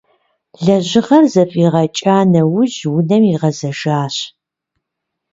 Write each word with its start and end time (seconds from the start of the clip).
Лэжьыгъэр 0.63 1.25
зэфӏигъэкӏа 1.33 2.15
нэужь 2.31 2.79
унэм 2.97 3.23
игъэзэжащ. 3.33 4.15